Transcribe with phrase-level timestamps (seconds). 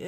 [0.00, 0.06] It's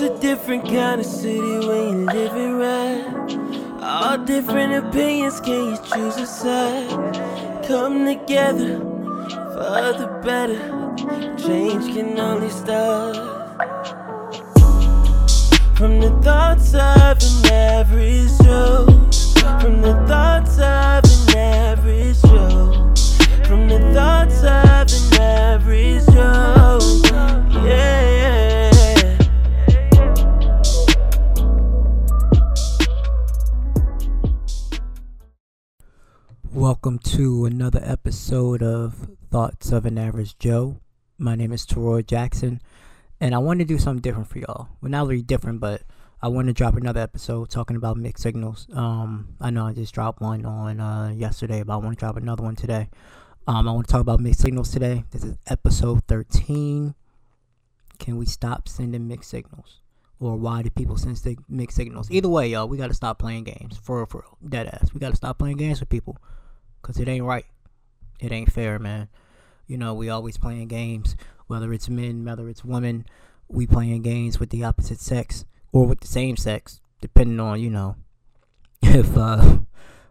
[0.00, 3.80] a different kind of city when you live it right.
[3.82, 6.90] All different opinions, can you choose a side?
[7.66, 10.60] Come together for the better.
[11.38, 13.31] Change can only start
[15.82, 18.86] from the thoughts of an average Joe.
[19.60, 22.94] From the thoughts of an average Joe.
[23.48, 26.78] From the thoughts of an average Joe.
[27.66, 28.70] Yeah.
[36.52, 40.76] Welcome to another episode of Thoughts of an Average Joe.
[41.18, 42.60] My name is Teroy Jackson,
[43.22, 44.68] and I want to do something different for y'all.
[44.80, 45.82] Well, not really different, but
[46.20, 48.66] I want to drop another episode talking about mixed signals.
[48.74, 52.16] Um, I know I just dropped one on uh, yesterday, but I want to drop
[52.16, 52.90] another one today.
[53.46, 55.04] Um, I want to talk about mixed signals today.
[55.12, 56.96] This is episode 13.
[58.00, 59.78] Can we stop sending mixed signals?
[60.18, 62.10] Or why do people send mixed signals?
[62.10, 63.78] Either way, y'all, we got to stop playing games.
[63.80, 64.36] For real, for real.
[64.48, 64.92] Dead ass.
[64.92, 66.18] We got to stop playing games with people.
[66.80, 67.46] Because it ain't right.
[68.18, 69.08] It ain't fair, man.
[69.68, 71.16] You know, we always playing games,
[71.52, 73.04] whether it's men, whether it's women.
[73.46, 77.68] We playing games with the opposite sex or with the same sex, depending on, you
[77.68, 77.96] know,
[78.82, 79.58] if, uh,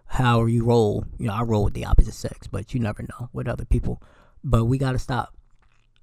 [0.05, 1.03] how you roll.
[1.17, 4.03] You know, I roll with the opposite sex, but you never know with other people.
[4.43, 5.35] But we got to stop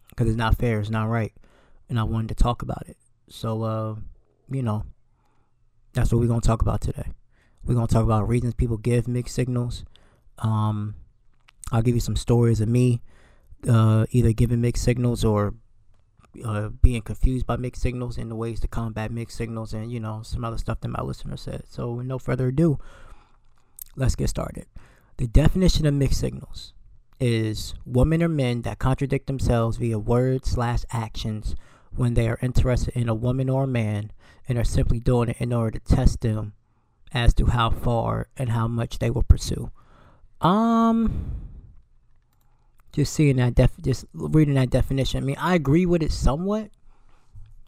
[0.09, 0.81] because it's not fair.
[0.81, 1.33] It's not right.
[1.89, 2.97] And I wanted to talk about it.
[3.29, 3.95] So, uh,
[4.51, 4.85] you know,
[5.93, 7.13] that's what we're to talk about today.
[7.65, 9.85] We're to talk about reasons people give mixed signals.
[10.39, 10.97] Um,
[11.71, 13.03] I'll give you some stories of me
[13.67, 15.55] uh, either giving mixed signals or
[16.45, 19.99] uh, being confused by mixed signals and the ways to combat mixed signals and, you
[19.99, 21.63] know, some other stuff that my listener said.
[21.69, 22.79] So, with no further ado,
[23.97, 24.67] let's get started.
[25.17, 26.75] The definition of mixed signals
[27.19, 31.57] is women or men that contradict themselves via words slash actions
[31.91, 34.13] when they are interested in a woman or a man
[34.49, 36.53] and are simply doing it in order to test them
[37.13, 39.71] as to how far and how much they will pursue.
[40.41, 41.48] Um,
[42.99, 45.23] just seeing that def, just reading that definition.
[45.23, 46.71] I mean, I agree with it somewhat.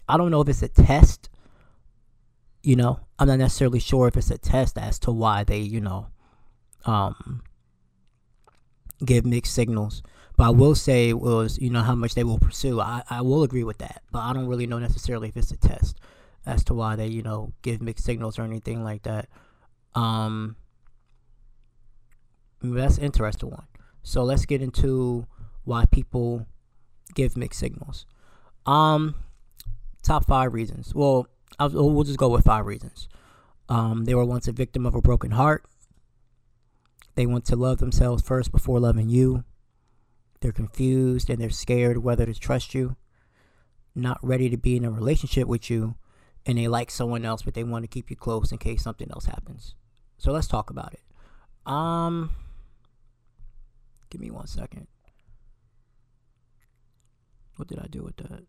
[0.08, 1.30] I don't know if it's a test.
[2.62, 5.80] You know, I'm not necessarily sure if it's a test as to why they, you
[5.80, 6.08] know,
[6.84, 7.42] um,
[9.04, 10.02] give mixed signals.
[10.36, 12.80] But I will say was, you know, how much they will pursue.
[12.80, 14.02] I, I will agree with that.
[14.10, 16.00] But I don't really know necessarily if it's a test
[16.44, 19.28] as to why they, you know, give mixed signals or anything like that.
[19.94, 20.56] Um,
[22.62, 23.66] that's interesting one.
[24.02, 25.26] So let's get into
[25.64, 26.46] why people
[27.14, 28.06] give mixed signals.
[28.66, 29.14] Um,
[30.02, 30.94] top five reasons.
[30.94, 31.26] Well,
[31.58, 33.08] I'll, we'll just go with five reasons.
[33.68, 35.64] Um, they were once a victim of a broken heart.
[37.14, 39.44] They want to love themselves first before loving you.
[40.40, 42.96] They're confused and they're scared whether to trust you.
[43.94, 45.96] Not ready to be in a relationship with you.
[46.46, 49.10] And they like someone else, but they want to keep you close in case something
[49.12, 49.74] else happens.
[50.16, 51.70] So let's talk about it.
[51.70, 52.30] Um,
[54.10, 54.86] give me one second.
[57.56, 58.44] What did I do with that?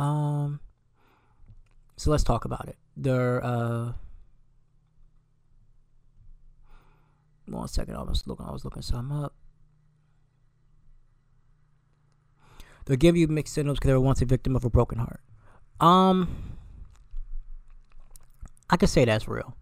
[0.00, 0.60] Um,
[1.96, 2.76] so let's talk about it.
[2.96, 3.92] There, uh,
[7.46, 7.96] one second.
[7.96, 8.46] I was looking.
[8.46, 9.34] I was looking something up.
[12.84, 15.20] They'll give you mixed signals because they were once a victim of a broken heart.
[15.80, 16.56] Um,
[18.70, 19.56] I can say that's real.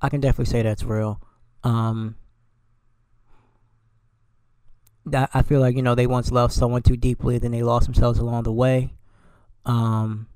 [0.00, 1.20] I can definitely say that's real.
[1.64, 2.16] Um,
[5.10, 8.18] I feel like you know they once loved someone too deeply, then they lost themselves
[8.18, 8.94] along the way.
[9.64, 10.28] Um,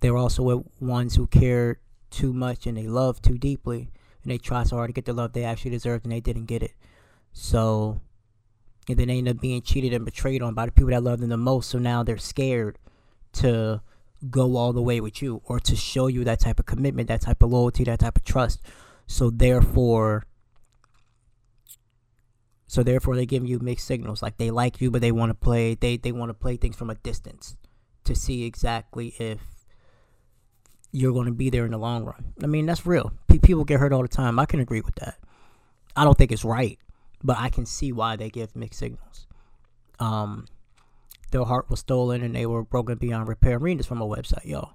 [0.00, 1.78] they were also ones who cared
[2.10, 3.90] too much and they loved too deeply,
[4.22, 6.46] and they tried so hard to get the love they actually deserved, and they didn't
[6.46, 6.72] get it.
[7.32, 8.00] So,
[8.88, 11.20] and then they end up being cheated and betrayed on by the people that love
[11.20, 11.70] them the most.
[11.70, 12.78] So now they're scared
[13.34, 13.82] to
[14.30, 17.20] go all the way with you or to show you that type of commitment, that
[17.20, 18.62] type of loyalty, that type of trust.
[19.06, 20.26] So therefore,
[22.66, 24.22] so therefore they give you mixed signals.
[24.22, 25.74] Like they like you, but they want to play.
[25.74, 27.56] They they want to play things from a distance
[28.04, 29.40] to see exactly if
[30.92, 32.32] you're going to be there in the long run.
[32.42, 33.12] I mean that's real.
[33.28, 34.38] People get hurt all the time.
[34.38, 35.18] I can agree with that.
[35.94, 36.78] I don't think it's right,
[37.22, 39.26] but I can see why they give mixed signals.
[39.98, 40.46] Um,
[41.30, 43.56] their heart was stolen and they were broken beyond repair.
[43.56, 44.74] I'm reading this from a website, y'all.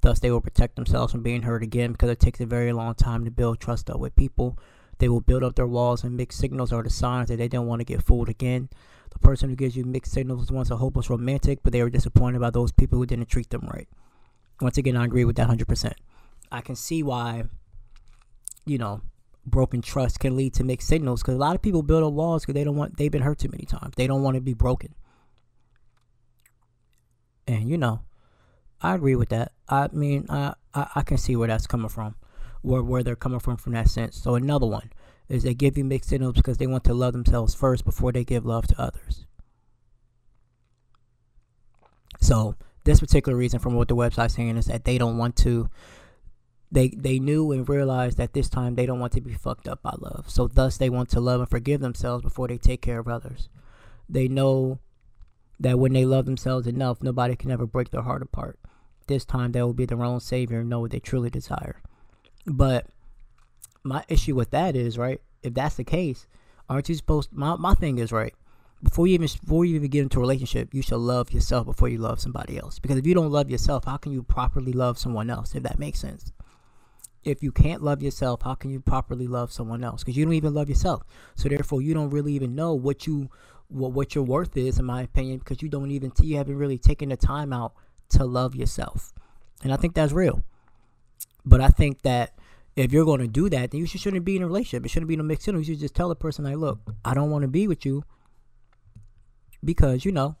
[0.00, 2.94] Thus, they will protect themselves from being hurt again because it takes a very long
[2.94, 4.58] time to build trust up with people.
[4.98, 7.66] They will build up their walls, and mixed signals are the signs that they don't
[7.66, 8.68] want to get fooled again.
[9.10, 11.90] The person who gives you mixed signals was once a hopeless romantic, but they were
[11.90, 13.88] disappointed by those people who didn't treat them right.
[14.60, 15.92] Once again, I agree with that 100%.
[16.50, 17.44] I can see why,
[18.64, 19.02] you know,
[19.44, 22.42] broken trust can lead to mixed signals because a lot of people build up walls
[22.42, 23.94] because they don't want, they've been hurt too many times.
[23.96, 24.94] They don't want to be broken.
[27.46, 28.02] And, you know,
[28.80, 29.52] I agree with that.
[29.68, 32.14] I mean, I, I, I can see where that's coming from,
[32.62, 34.16] where, where they're coming from from that sense.
[34.16, 34.90] So, another one
[35.28, 38.24] is they give you mixed signals because they want to love themselves first before they
[38.24, 39.26] give love to others.
[42.20, 45.68] So, this particular reason from what the website's saying is that they don't want to
[46.72, 49.82] they they knew and realized that this time they don't want to be fucked up
[49.82, 50.28] by love.
[50.28, 53.50] So thus they want to love and forgive themselves before they take care of others.
[54.08, 54.80] They know
[55.60, 58.58] that when they love themselves enough, nobody can ever break their heart apart.
[59.06, 61.82] This time they will be their own savior and know what they truly desire.
[62.46, 62.86] But
[63.84, 66.26] my issue with that is, right, if that's the case,
[66.68, 68.34] aren't you supposed my, my thing is right,
[68.82, 71.88] before you even before you even get into a relationship, you should love yourself before
[71.88, 72.78] you love somebody else.
[72.78, 75.54] Because if you don't love yourself, how can you properly love someone else?
[75.54, 76.32] If that makes sense
[77.24, 80.02] if you can't love yourself, how can you properly love someone else?
[80.02, 81.02] Because you don't even love yourself.
[81.34, 83.30] So therefore, you don't really even know what you
[83.68, 86.78] what what your worth is, in my opinion, because you don't even you haven't really
[86.78, 87.74] taken the time out
[88.10, 89.12] to love yourself.
[89.62, 90.44] And I think that's real.
[91.44, 92.38] But I think that
[92.76, 94.86] if you're going to do that, then you shouldn't be in a relationship.
[94.86, 95.46] It shouldn't be in a mixed.
[95.46, 98.04] You should just tell the person, like, look, I don't want to be with you
[99.64, 100.36] because you know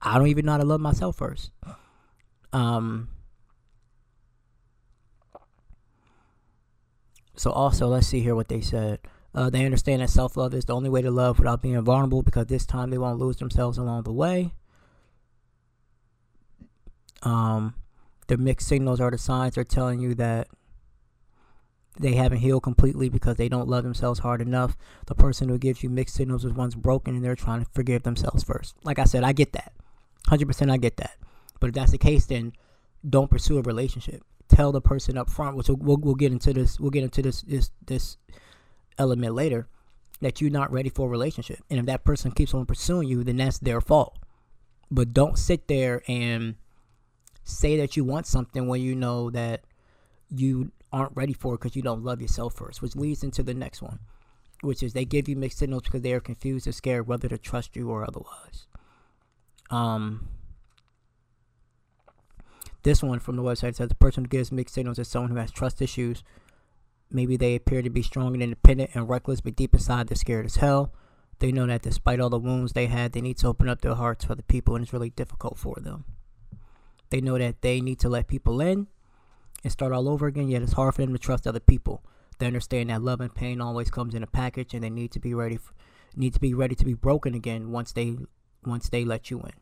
[0.00, 1.50] I don't even know how to love myself first.
[2.52, 3.08] Um,
[7.42, 9.00] So also, let's see here what they said.
[9.34, 12.46] Uh, they understand that self-love is the only way to love without being vulnerable because
[12.46, 14.52] this time they won't lose themselves along the way.
[17.22, 17.74] Um,
[18.28, 20.48] the mixed signals are the signs they're telling you that
[21.98, 24.76] they haven't healed completely because they don't love themselves hard enough.
[25.06, 28.02] The person who gives you mixed signals is one's broken and they're trying to forgive
[28.02, 28.74] themselves first.
[28.82, 29.72] Like I said, I get that.
[30.28, 31.16] 100% I get that.
[31.60, 32.52] But if that's the case, then
[33.08, 34.22] don't pursue a relationship
[34.54, 37.22] tell the person up front, which we'll, we'll, we'll get into this, we'll get into
[37.22, 38.16] this, this, this
[38.98, 39.66] element later,
[40.20, 41.60] that you're not ready for a relationship.
[41.70, 44.18] And if that person keeps on pursuing you, then that's their fault.
[44.90, 46.56] But don't sit there and
[47.44, 49.64] say that you want something when you know that
[50.30, 53.54] you aren't ready for it because you don't love yourself first, which leads into the
[53.54, 53.98] next one,
[54.60, 57.38] which is they give you mixed signals because they are confused or scared whether to
[57.38, 58.66] trust you or otherwise.
[59.70, 60.28] Um,
[62.82, 65.36] this one from the website says the person who gives mixed signals is someone who
[65.36, 66.22] has trust issues.
[67.10, 70.46] Maybe they appear to be strong and independent and reckless, but deep inside they're scared
[70.46, 70.92] as hell.
[71.38, 73.94] They know that despite all the wounds they had, they need to open up their
[73.94, 76.04] hearts for the people, and it's really difficult for them.
[77.12, 78.86] They know that they need to let people in
[79.62, 82.02] and start all over again, yet it's hard for them to trust other people.
[82.38, 85.20] They understand that love and pain always comes in a package, and they need to
[85.20, 85.74] be ready, for,
[86.16, 88.16] need to be ready to be broken again once they
[88.64, 89.52] once they let you in.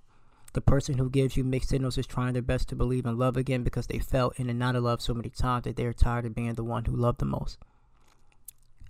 [0.53, 3.37] The person who gives you mixed signals is trying their best to believe in love
[3.37, 6.27] again because they felt in and out of love so many times that they're tired
[6.27, 7.59] of being the one who loved the most.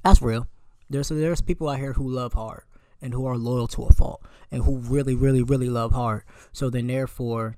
[0.04, 0.48] That's real.
[0.90, 2.64] There's there's people out here who love hard
[3.00, 6.24] and who are loyal to a fault and who really, really, really love hard.
[6.52, 7.56] So then therefore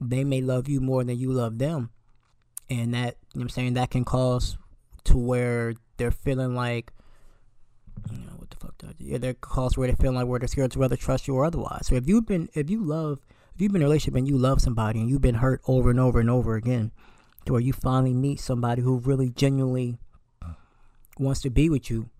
[0.00, 1.90] they may love you more than you love them.
[2.68, 4.58] And that you know I'm saying that can cause
[5.04, 6.92] to where they're feeling like
[8.10, 9.04] you know, what the fuck I do?
[9.04, 11.44] Yeah, there calls where they feel like where they're scared to whether trust you or
[11.44, 11.86] otherwise.
[11.86, 13.20] So if you've been, if you love,
[13.54, 15.90] if you've been in a relationship and you love somebody and you've been hurt over
[15.90, 16.92] and over and over again,
[17.46, 19.98] to where you finally meet somebody who really genuinely
[21.18, 22.10] wants to be with you,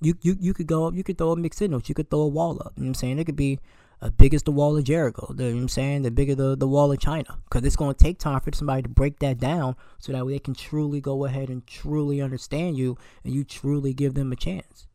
[0.00, 2.28] you you you could go, you could throw a mixed signals, you could throw a
[2.28, 2.72] wall up.
[2.76, 3.18] You know what I'm saying?
[3.18, 3.58] It could be
[4.02, 5.28] as big as the wall of Jericho.
[5.30, 6.02] You know what I'm saying?
[6.02, 7.38] The bigger the, the wall of China.
[7.44, 10.32] Because it's going to take time for somebody to break that down so that way
[10.32, 14.36] they can truly go ahead and truly understand you and you truly give them a
[14.36, 14.86] chance.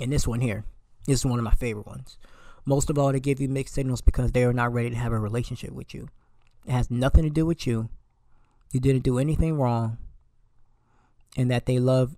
[0.00, 0.64] And this one here,
[1.06, 2.18] is one of my favorite ones.
[2.64, 5.12] Most of all, they give you mixed signals because they are not ready to have
[5.12, 6.08] a relationship with you.
[6.66, 7.88] It has nothing to do with you.
[8.72, 9.98] You didn't do anything wrong.
[11.36, 12.16] And that they love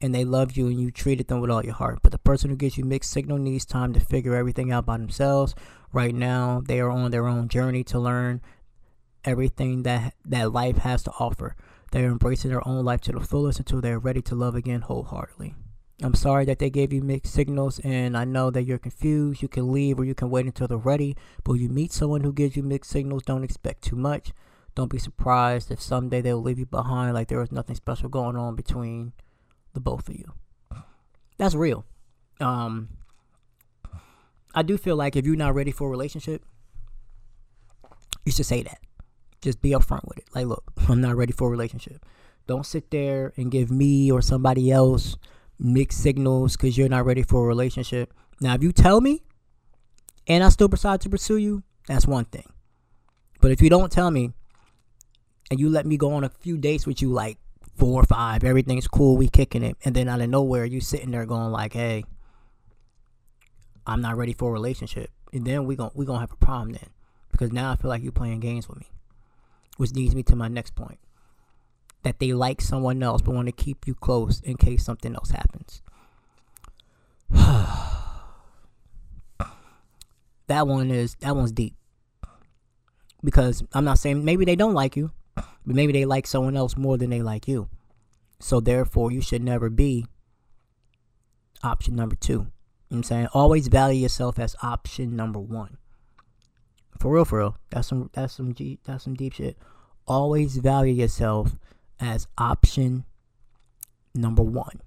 [0.00, 2.00] and they love you and you treated them with all your heart.
[2.02, 4.98] But the person who gives you mixed signal needs time to figure everything out by
[4.98, 5.54] themselves.
[5.92, 8.42] Right now, they are on their own journey to learn
[9.24, 11.56] everything that that life has to offer.
[11.92, 14.54] They are embracing their own life to the fullest until they are ready to love
[14.54, 15.54] again wholeheartedly.
[16.02, 19.40] I'm sorry that they gave you mixed signals, and I know that you're confused.
[19.40, 21.16] You can leave or you can wait until they're ready.
[21.42, 24.32] But when you meet someone who gives you mixed signals, don't expect too much.
[24.74, 28.36] Don't be surprised if someday they'll leave you behind like there was nothing special going
[28.36, 29.14] on between
[29.76, 30.32] the both of you.
[31.38, 31.84] That's real.
[32.40, 32.88] Um,
[34.54, 36.42] I do feel like if you're not ready for a relationship,
[38.24, 38.80] you should say that.
[39.42, 40.24] Just be upfront with it.
[40.34, 42.04] Like, look, I'm not ready for a relationship.
[42.46, 45.16] Don't sit there and give me or somebody else
[45.58, 48.14] mixed signals because you're not ready for a relationship.
[48.40, 49.22] Now, if you tell me
[50.26, 52.50] and I still decide to pursue you, that's one thing.
[53.40, 54.32] But if you don't tell me
[55.50, 57.38] and you let me go on a few dates with you, like
[57.76, 61.10] four or five, everything's cool, we kicking it, and then out of nowhere you sitting
[61.10, 62.04] there going like, "Hey,
[63.86, 66.72] I'm not ready for a relationship," and then we gon' we gonna have a problem
[66.72, 66.90] then,
[67.30, 68.86] because now I feel like you're playing games with me,
[69.76, 70.98] which leads me to my next point,
[72.02, 75.30] that they like someone else but want to keep you close in case something else
[75.30, 75.82] happens.
[80.46, 81.74] that one is that one's deep.
[83.24, 85.10] Because I'm not saying maybe they don't like you,
[85.66, 87.68] but maybe they like someone else more than they like you.
[88.38, 90.06] So therefore, you should never be
[91.62, 92.32] option number two.
[92.32, 92.48] You know
[92.88, 93.28] what I'm saying?
[93.32, 95.78] Always value yourself as option number one.
[96.98, 97.56] For real, for real.
[97.70, 99.58] That's some that's some G, that's some deep shit.
[100.06, 101.56] Always value yourself
[101.98, 103.04] as option
[104.14, 104.80] number one.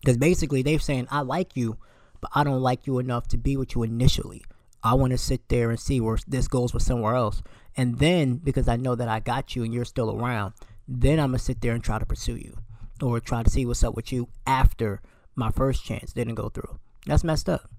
[0.00, 1.76] Because basically they're saying I like you,
[2.20, 4.42] but I don't like you enough to be with you initially.
[4.82, 7.42] I want to sit there and see where this goes with somewhere else.
[7.76, 10.54] And then, because I know that I got you and you're still around,
[10.88, 12.56] then I'm going to sit there and try to pursue you
[13.02, 15.00] or try to see what's up with you after
[15.34, 16.78] my first chance didn't go through.
[17.06, 17.70] That's messed up.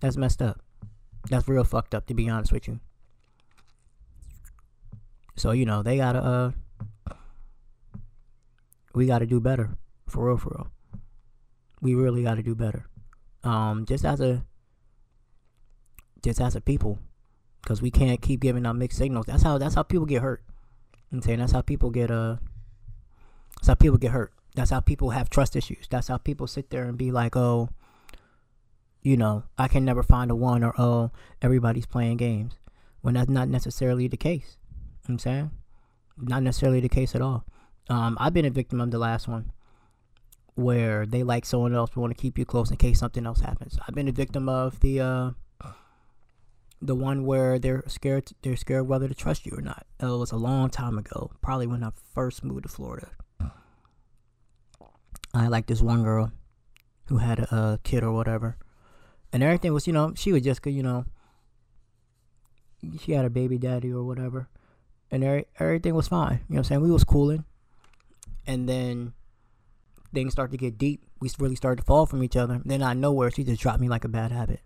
[0.00, 0.60] That's messed up.
[1.30, 2.80] That's real fucked up, to be honest with you.
[5.36, 7.12] So, you know, they gotta, uh,
[8.94, 9.76] we gotta do better.
[10.06, 10.68] For real, for real.
[11.80, 12.86] We really gotta do better.
[13.42, 14.44] Um, just as a,
[16.24, 16.98] just as a people,
[17.62, 19.26] because we can't keep giving out mixed signals.
[19.26, 20.42] That's how that's how people get hurt.
[21.12, 22.36] I'm saying that's how people get uh,
[23.56, 24.32] that's how people get hurt.
[24.56, 25.86] That's how people have trust issues.
[25.88, 27.68] That's how people sit there and be like, oh,
[29.02, 31.10] you know, I can never find a one, or oh,
[31.42, 32.54] everybody's playing games,
[33.02, 34.56] when that's not necessarily the case.
[35.08, 35.50] I'm saying,
[36.16, 37.44] not necessarily the case at all.
[37.90, 39.52] Um, I've been a victim of the last one,
[40.54, 43.40] where they like someone else, but want to keep you close in case something else
[43.40, 43.78] happens.
[43.86, 45.30] I've been a victim of the uh,
[46.84, 49.86] the one where they're scared they're scared whether to trust you or not.
[49.98, 53.10] It was a long time ago, probably when I first moved to Florida.
[55.32, 56.30] I like this one girl
[57.06, 58.58] who had a, a kid or whatever,
[59.32, 61.06] and everything was you know she was just you know
[63.00, 64.48] she had a baby daddy or whatever,
[65.10, 66.40] and er- everything was fine.
[66.48, 66.80] You know what I'm saying?
[66.82, 67.44] We was cooling,
[68.46, 69.14] and then
[70.12, 71.02] things started to get deep.
[71.18, 72.60] We really started to fall from each other.
[72.62, 74.60] Then I know where she just dropped me like a bad habit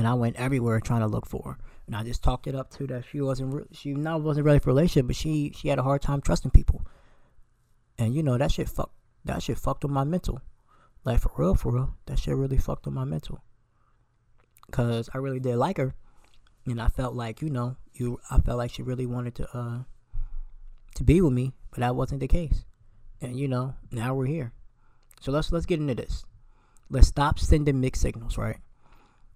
[0.00, 1.58] and I went everywhere trying to look for her.
[1.86, 4.58] And I just talked it up to that she wasn't re- she not wasn't ready
[4.58, 6.86] for a relationship, but she she had a hard time trusting people.
[7.98, 8.94] And you know that shit fucked
[9.26, 10.40] that shit fucked with my mental.
[11.04, 13.44] Like for real, for real, that shit really fucked with my mental.
[14.70, 15.94] Cause I really did like her,
[16.64, 19.78] and I felt like you know you I felt like she really wanted to uh
[20.94, 22.64] to be with me, but that wasn't the case.
[23.20, 24.54] And you know now we're here.
[25.20, 26.24] So let's let's get into this.
[26.88, 28.60] Let's stop sending mixed signals, right?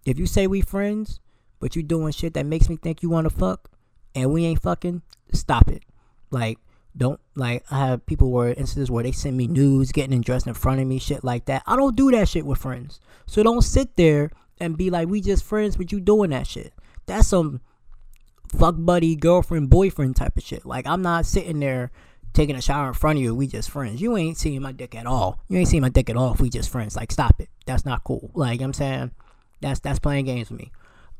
[0.04, 1.20] If you say we friends,
[1.60, 3.70] but you doing shit that makes me think you want to fuck,
[4.14, 5.82] and we ain't fucking, stop it.
[6.30, 6.58] Like,
[6.96, 10.54] don't like I have people where instances where they send me news, getting dressed in
[10.54, 11.62] front of me, shit like that.
[11.66, 13.00] I don't do that shit with friends.
[13.26, 14.30] So don't sit there
[14.60, 16.72] and be like, we just friends, but you doing that shit.
[17.06, 17.60] That's some
[18.46, 20.64] fuck buddy, girlfriend, boyfriend type of shit.
[20.64, 21.90] Like I'm not sitting there
[22.32, 23.34] taking a shower in front of you.
[23.34, 24.00] We just friends.
[24.00, 25.40] You ain't seeing my dick at all.
[25.48, 26.94] You ain't seeing my dick at all if we just friends.
[26.96, 27.48] Like stop it.
[27.66, 28.30] That's not cool.
[28.34, 29.10] Like I'm saying
[29.64, 30.70] that's that's playing games with me.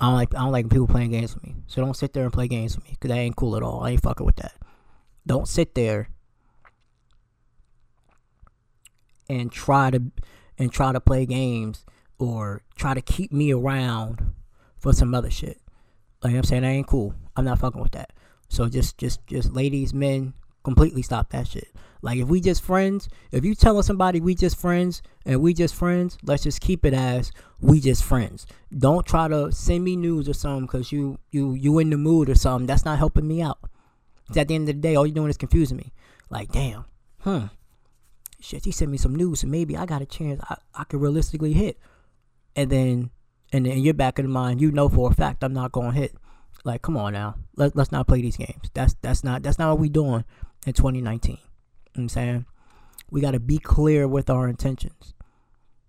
[0.01, 1.55] I don't like I don't like people playing games with me.
[1.67, 3.83] So don't sit there and play games with me because that ain't cool at all.
[3.83, 4.55] I ain't fucking with that.
[5.27, 6.11] Don't sit there
[9.29, 10.03] and try to
[10.59, 11.87] and try to play games
[12.19, 14.35] or try to keep me around
[14.79, 15.61] for some other shit.
[16.23, 17.15] Like I'm saying, that ain't cool.
[17.37, 18.13] I'm not fucking with that.
[18.49, 20.35] So just just just ladies, men,
[20.65, 21.69] completely stop that shit.
[22.05, 25.75] Like if we just friends, if you telling somebody we just friends and we just
[25.75, 27.33] friends, let's just keep it as
[27.63, 28.47] we just friends.
[28.77, 32.29] Don't try to send me news or something because you you you in the mood
[32.29, 32.67] or something.
[32.67, 33.59] That's not helping me out.
[34.29, 35.95] Cause at the end of the day, all you're doing is confusing me.
[36.29, 36.85] Like damn,
[37.21, 37.47] hmm,
[38.39, 38.67] shit.
[38.67, 40.43] He sent me some news, so maybe I got a chance.
[40.51, 41.79] I I could realistically hit,
[42.55, 43.13] and then
[43.51, 45.73] and then in your back of the mind, you know for a fact I'm not
[45.73, 46.15] gonna hit.
[46.65, 47.37] Like, come on now.
[47.57, 48.71] Let, let's not play these games.
[48.75, 50.27] That's that's not that's not what we doing
[50.67, 51.39] in 2019.
[52.03, 52.47] I'm saying?
[53.11, 55.15] We got to be clear with our intentions.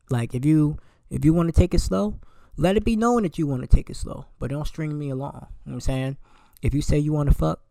[0.09, 0.77] Like if you
[1.09, 2.19] if you want to take it slow,
[2.57, 5.09] let it be known that you want to take it slow, but don't string me
[5.09, 5.47] along.
[5.65, 6.17] You know I'm saying?
[6.61, 7.61] If you say you want to fuck,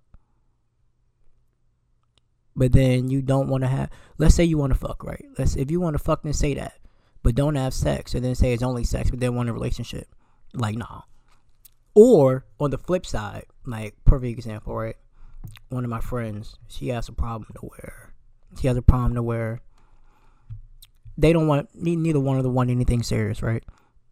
[2.56, 5.24] but then you don't want to have, let's say you want to fuck, right?
[5.38, 6.78] Let's if you want to fuck, then say that,
[7.22, 10.08] but don't have sex, and then say it's only sex, but then want a relationship.
[10.52, 11.02] Like nah.
[11.94, 14.96] Or on the flip side, like perfect example, right?
[15.68, 18.13] one of my friends, she has a problem to where
[18.60, 19.60] she has a problem to where
[21.16, 23.64] they don't want neither one of them want anything serious, right?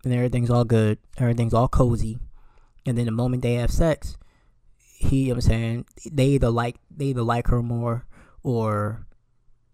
[0.04, 2.18] And everything's all good, everything's all cozy,
[2.86, 4.16] And then the moment they have sex,
[4.76, 8.06] he, you know I'm saying, they either like they either like her more
[8.42, 9.06] or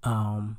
[0.02, 0.58] um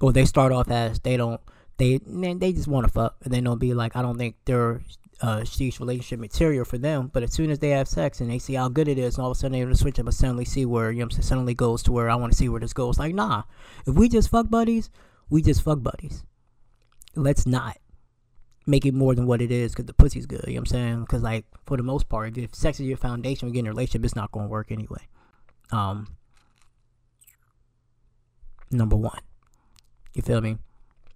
[0.00, 1.40] or they start off as they don't
[1.78, 4.80] they they just want to fuck and then they'll be like I don't think they're
[5.22, 5.42] uh
[5.80, 8.68] relationship material for them but as soon as they have sex and they see how
[8.68, 10.66] good it is and all of a sudden they're to switch up and suddenly see
[10.66, 13.14] where you know suddenly goes to where I want to see where this goes like
[13.14, 13.44] nah
[13.86, 14.90] if we just fuck buddies
[15.30, 16.22] we just fuck buddies
[17.14, 17.78] let's not
[18.66, 20.44] make it more than what it is because the pussy's good.
[20.46, 21.00] You know what I'm saying?
[21.00, 24.04] Because like for the most part, if sex is your foundation, we getting a relationship,
[24.04, 25.06] it's not going to work anyway.
[25.70, 26.16] Um,
[28.70, 29.20] number one,
[30.14, 30.58] you feel me?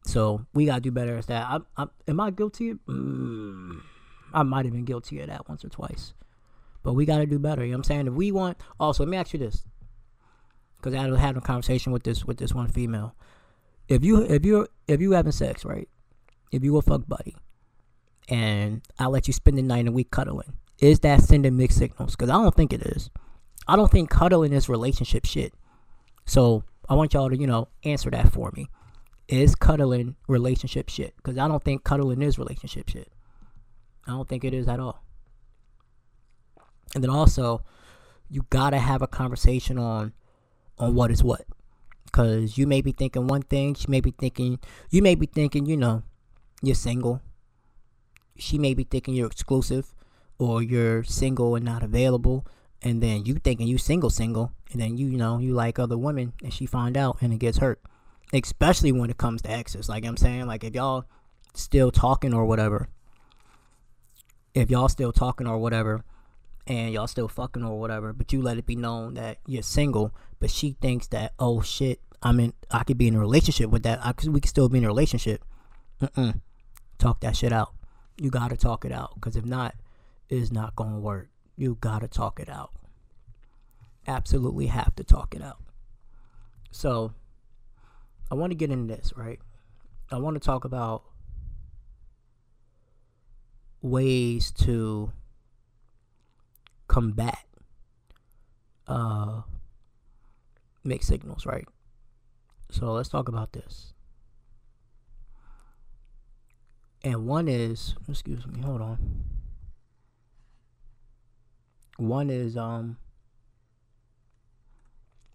[0.05, 1.47] So we gotta do better at that.
[1.47, 2.75] I, I, am I guilty?
[2.89, 3.83] Mm,
[4.33, 6.15] I might have been guilty of that once or twice,
[6.83, 7.65] but we gotta do better.
[7.65, 8.07] You know what I'm saying?
[8.09, 9.65] If we want, also let me ask you this,
[10.77, 13.15] because I had a conversation with this with this one female.
[13.89, 15.89] If you if you if you having sex right
[16.51, 17.37] if you a fuck buddy
[18.29, 22.17] and I let you spend the night and we cuddling, is that sending mixed signals?
[22.17, 23.11] Because I don't think it is.
[23.67, 25.55] I don't think cuddling is relationship shit.
[26.27, 28.69] So I want y'all to, you know, answer that for me.
[29.29, 31.15] Is cuddling relationship shit?
[31.17, 33.13] Because I don't think cuddling is relationship shit.
[34.07, 35.03] I don't think it is at all.
[36.95, 37.63] And then also,
[38.29, 40.13] you gotta have a conversation on
[40.79, 41.43] on what is what.
[42.13, 44.59] Cause you may be thinking one thing, she may be thinking
[44.91, 46.03] you may be thinking, you know,
[46.63, 47.23] you're single.
[48.37, 49.95] She may be thinking you're exclusive
[50.39, 52.47] or you're single and not available.
[52.83, 54.53] And then you thinking you single, single.
[54.73, 57.39] And then you, you know, you like other women and she find out and it
[57.39, 57.81] gets hurt.
[58.33, 59.89] Especially when it comes to exes.
[59.89, 61.05] Like I'm saying, like if y'all
[61.55, 62.89] still talking or whatever.
[64.55, 66.05] If y'all still talking or whatever
[66.67, 70.15] and y'all still fucking or whatever, but you let it be known that you're single,
[70.39, 73.85] but she thinks that, oh shit, I mean I could be in a relationship with
[73.85, 74.05] that.
[74.05, 75.45] I could, we could still be in a relationship.
[76.01, 76.41] Mm-mm
[77.01, 77.73] talk that shit out.
[78.17, 79.15] You gotta talk it out.
[79.15, 79.75] Because if not,
[80.29, 81.29] it's not gonna work.
[81.57, 82.71] You gotta talk it out.
[84.07, 85.59] Absolutely have to talk it out.
[86.71, 87.13] So,
[88.31, 89.41] I want to get into this, right?
[90.13, 91.03] I want to talk about
[93.83, 95.13] ways to
[96.89, 97.45] combat
[98.87, 99.43] uh
[100.83, 101.67] mixed signals, right?
[102.71, 103.95] So let's talk about this.
[107.03, 109.25] And one is excuse me hold on.
[111.97, 112.97] One is um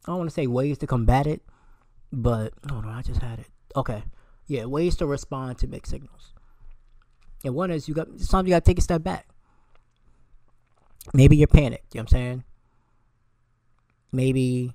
[0.05, 1.41] i don't want to say ways to combat it
[2.11, 3.47] but hold on i just had it.
[3.75, 4.03] Okay.
[4.45, 6.34] Yeah ways to respond to mixed signals
[7.45, 9.27] and one is you got sometimes you got to take a step back
[11.13, 12.43] maybe you're panicked you know what i'm saying
[14.11, 14.73] maybe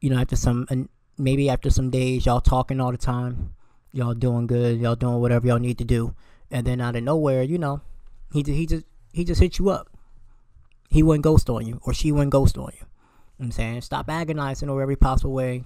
[0.00, 3.54] you know after some maybe after some days y'all talking all the time
[3.92, 6.14] y'all doing good, y'all doing whatever y'all need to do,
[6.50, 7.80] and then out of nowhere, you know,
[8.32, 9.88] he he just he just hit you up.
[10.88, 12.86] He wouldn't ghost on you, or she wouldn't ghost on you.
[13.38, 15.64] you know I'm saying, stop agonizing over every possible way.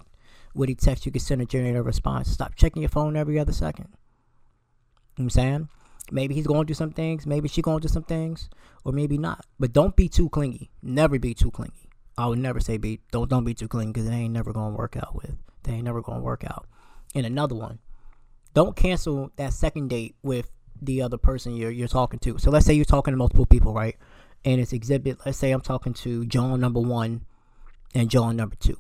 [0.55, 2.31] Would he text you can send a generator response?
[2.31, 3.89] Stop checking your phone every other second.
[5.17, 5.69] You know I'm saying,
[6.11, 8.49] maybe he's going through some things, maybe she's going through some things,
[8.85, 9.45] or maybe not.
[9.59, 10.71] But don't be too clingy.
[10.83, 11.89] Never be too clingy.
[12.17, 14.77] I would never say be don't don't be too clingy because it ain't never gonna
[14.77, 15.37] work out with.
[15.65, 16.67] They ain't never gonna work out.
[17.15, 17.79] And another one,
[18.53, 22.39] don't cancel that second date with the other person you're you're talking to.
[22.39, 23.97] So let's say you're talking to multiple people, right?
[24.45, 25.19] And it's exhibit.
[25.25, 27.25] Let's say I'm talking to John number one
[27.95, 28.79] and John number two,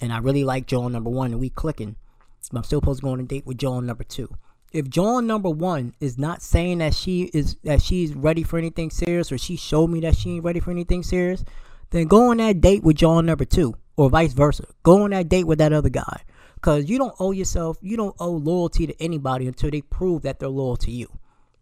[0.00, 1.96] and I really like John number one, and we clicking.
[2.52, 4.36] But I'm still supposed to go on a date with John number two.
[4.74, 8.90] If John number one is not saying that she is that she's ready for anything
[8.90, 11.44] serious, or she showed me that she ain't ready for anything serious,
[11.90, 14.66] then go on that date with John number two, or vice versa.
[14.82, 16.22] Go on that date with that other guy.
[16.56, 20.40] Because you don't owe yourself, you don't owe loyalty to anybody until they prove that
[20.40, 21.18] they're loyal to you,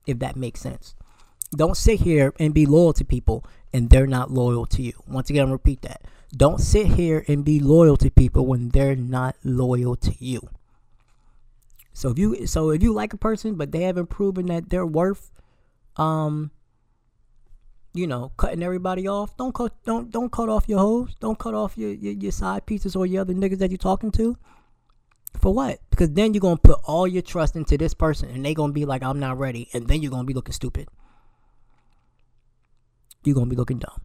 [0.06, 0.94] if that makes sense.
[1.54, 3.44] Don't sit here and be loyal to people
[3.74, 4.94] and they're not loyal to you.
[5.06, 6.00] Once again, I'll repeat that.
[6.34, 10.48] Don't sit here and be loyal to people when they're not loyal to you.
[11.92, 14.86] So if you so if you like a person but they haven't proven that they're
[14.86, 15.30] worth
[15.96, 16.50] um
[17.94, 19.36] you know, cutting everybody off.
[19.36, 21.14] Don't cut don't don't cut off your hoes.
[21.20, 24.10] Don't cut off your, your, your side pieces or your other niggas that you're talking
[24.12, 24.36] to.
[25.40, 25.80] For what?
[25.90, 28.84] Because then you're gonna put all your trust into this person and they gonna be
[28.84, 30.88] like, I'm not ready, and then you're gonna be looking stupid.
[33.24, 34.00] You're gonna be looking dumb.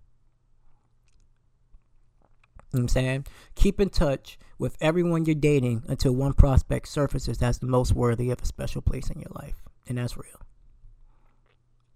[2.77, 3.25] You know I'm saying?
[3.55, 8.29] Keep in touch with everyone you're dating until one prospect surfaces that's the most worthy
[8.31, 9.63] of a special place in your life.
[9.87, 10.41] And that's real.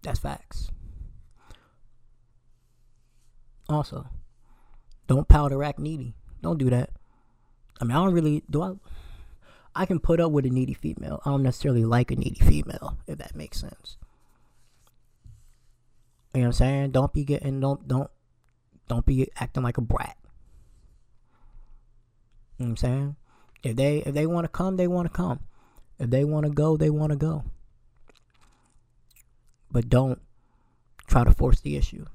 [0.02, 0.72] That's facts.
[3.70, 4.08] Also,
[5.08, 6.16] don't powder rack needy.
[6.42, 6.90] Don't do that.
[7.80, 8.74] I mean, I don't really do I
[9.74, 11.22] I can put up with a needy female.
[11.26, 13.98] I don't necessarily like a needy female, if that makes sense.
[16.34, 16.92] You know what I'm saying?
[16.92, 18.10] Don't be getting don't don't
[18.88, 20.18] don't be acting like a brat.
[22.62, 23.16] You know what I'm saying?
[23.64, 25.40] If they if they want to come, they want to come.
[25.98, 27.44] If they want to go, they want to go.
[29.72, 30.22] But don't
[31.08, 32.06] try to force the issue.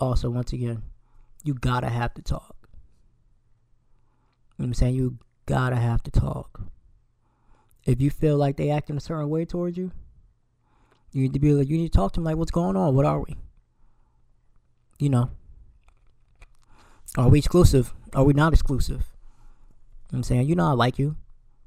[0.00, 0.82] Also, once again,
[1.44, 2.56] you gotta have to talk.
[2.60, 2.66] You
[4.58, 4.94] know what I'm saying?
[4.96, 6.60] You gotta have to talk.
[7.86, 9.92] If you feel like they act in a certain way towards you,
[11.12, 12.96] you need to be like, you need to talk to them like, what's going on?
[12.96, 13.36] What are we?
[14.98, 15.30] You know,
[17.16, 17.92] are we exclusive?
[18.14, 19.04] Are we not exclusive?
[20.12, 21.16] I'm saying, you know, I like you.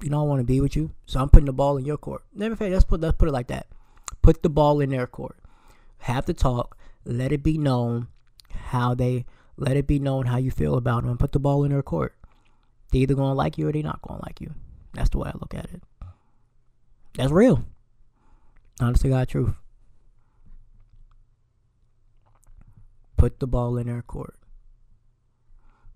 [0.02, 0.92] You know, I want to be with you.
[1.06, 2.24] So I'm putting the ball in your court.
[2.34, 2.70] Never fair.
[2.70, 3.68] Let's put let's put it like that.
[4.22, 5.38] Put the ball in their court.
[6.00, 6.78] Have the talk.
[7.06, 8.08] Let it be known
[8.54, 9.26] how they.
[9.56, 11.18] Let it be known how you feel about them.
[11.18, 12.16] Put the ball in their court.
[12.92, 14.54] They either gonna like you or they not gonna like you.
[14.94, 15.82] That's the way I look at it.
[17.16, 17.64] That's real.
[18.80, 19.54] Honestly, God, truth.
[23.16, 24.36] Put the ball in their court.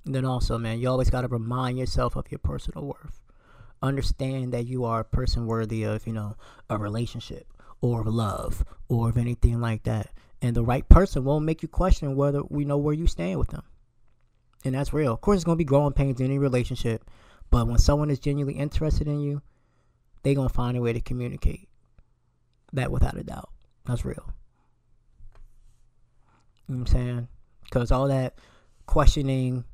[0.08, 3.22] And then also, man, you always got to remind yourself of your personal worth.
[3.82, 6.38] Understand that you are a person worthy of, you know,
[6.70, 7.46] a relationship
[7.82, 10.08] or of love or of anything like that.
[10.42, 13.50] And the right person won't make you question whether we know where you stand with
[13.50, 13.64] them.
[14.64, 15.14] And that's real.
[15.14, 17.04] Of course, it's going to be growing pains in any relationship.
[17.52, 19.42] But when someone is genuinely interested in you,
[20.24, 21.68] they're going to find a way to communicate.
[22.72, 23.50] That without a doubt.
[23.86, 24.34] That's real.
[26.68, 27.28] You know what I'm saying?
[27.66, 28.36] Because all that
[28.86, 29.66] questioning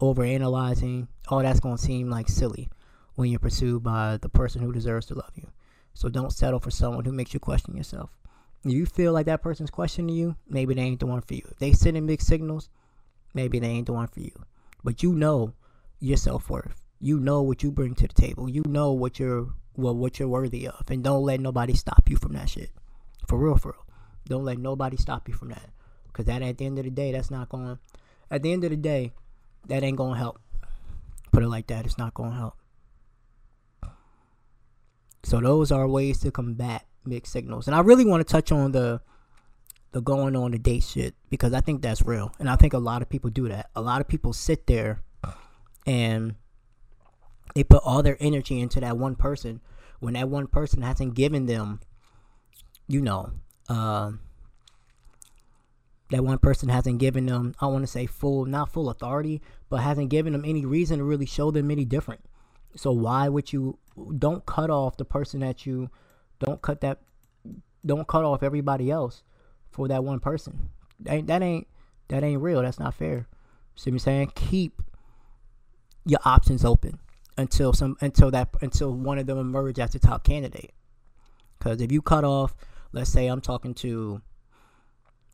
[0.00, 2.68] over analyzing, all oh, that's going to seem like silly
[3.14, 5.48] when you're pursued by the person who deserves to love you.
[5.94, 8.10] So don't settle for someone who makes you question yourself.
[8.64, 11.42] You feel like that person's questioning you, maybe they ain't the one for you.
[11.50, 12.68] If they sending mixed signals,
[13.32, 14.32] maybe they ain't the one for you.
[14.84, 15.54] But you know
[16.00, 16.82] your self worth.
[17.00, 18.48] You know what you bring to the table.
[18.48, 22.16] You know what you're well, what you're worthy of, and don't let nobody stop you
[22.16, 22.70] from that shit.
[23.26, 23.86] For real, for real.
[24.26, 25.70] Don't let nobody stop you from that,
[26.06, 27.78] because that at the end of the day, that's not going.
[28.30, 29.12] At the end of the day,
[29.66, 30.40] that ain't gonna help.
[31.32, 31.84] Put it like that.
[31.84, 32.54] It's not gonna help.
[35.22, 37.66] So those are ways to combat mixed signals.
[37.66, 39.00] And I really want to touch on the
[39.92, 42.32] the going on the date shit because I think that's real.
[42.38, 43.70] And I think a lot of people do that.
[43.74, 45.02] A lot of people sit there
[45.86, 46.34] and
[47.54, 49.60] they put all their energy into that one person
[50.00, 51.80] when that one person hasn't given them,
[52.86, 53.30] you know,
[53.68, 54.12] uh,
[56.10, 59.78] that one person hasn't given them, I want to say full, not full authority, but
[59.78, 62.20] hasn't given them any reason to really show them any different.
[62.76, 63.78] So why would you,
[64.18, 65.90] don't cut off the person that you,
[66.38, 67.00] don't cut that,
[67.84, 69.22] don't cut off everybody else
[69.70, 70.70] for that one person.
[71.00, 71.66] That ain't, that ain't,
[72.08, 72.62] that ain't real.
[72.62, 73.26] That's not fair.
[73.74, 74.32] See what I'm saying?
[74.34, 74.82] Keep
[76.04, 76.98] your options open
[77.36, 80.72] until some, until that, until one of them emerge as the top candidate.
[81.58, 82.54] Because if you cut off,
[82.92, 84.22] let's say I'm talking to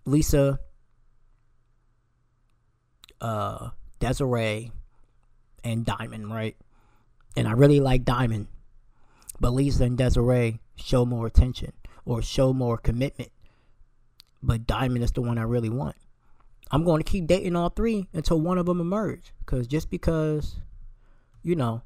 [0.05, 0.59] Lisa,
[3.21, 3.71] uh,
[4.03, 4.73] Desiree,
[5.63, 6.57] and Diamond, right?
[7.37, 8.49] And I really like Diamond,
[9.39, 11.73] but Lisa and Desiree show more attention
[12.05, 13.31] or show more commitment.
[14.43, 15.95] But Diamond is the one I really want.
[16.73, 19.33] I'm going to keep dating all three until one of them emerge.
[19.39, 20.57] Because just because,
[21.45, 21.83] you know,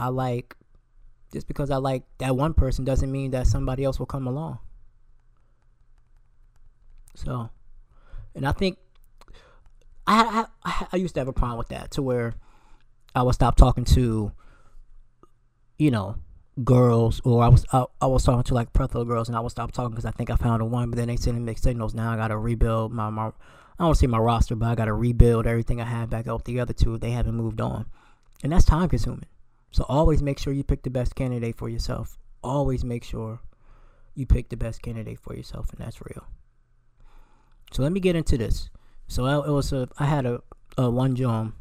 [0.00, 0.56] I like,
[1.32, 4.58] just because I like that one person doesn't mean that somebody else will come along.
[7.14, 7.50] So,
[8.34, 8.78] and I think
[10.06, 12.34] I, I I used to have a problem with that to where
[13.14, 14.32] I would stop talking to,
[15.78, 16.16] you know,
[16.64, 19.52] girls, or I was I, I was talking to like plethora girls, and I would
[19.52, 21.94] stop talking because I think I found a one, but then they sending mixed signals.
[21.94, 23.28] Now I got to rebuild my, my
[23.78, 26.44] I don't see my roster, but I got to rebuild everything I had back up
[26.44, 26.98] the other two.
[26.98, 27.86] They haven't moved on,
[28.42, 29.26] and that's time consuming.
[29.70, 32.18] So always make sure you pick the best candidate for yourself.
[32.42, 33.40] Always make sure
[34.14, 36.26] you pick the best candidate for yourself, and that's real.
[37.72, 38.68] So let me get into this.
[39.12, 40.40] So it was a I had a,
[40.78, 41.52] a one John.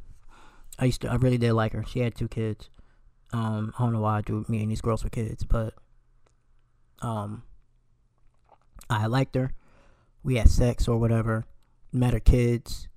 [0.79, 1.83] I used to I really did like her.
[1.85, 2.69] She had two kids.
[3.33, 5.73] Um, I don't know why I do me and these girls with kids, but
[7.01, 7.43] um,
[8.89, 9.51] I liked her.
[10.23, 11.43] We had sex or whatever.
[11.91, 12.87] Met her kids,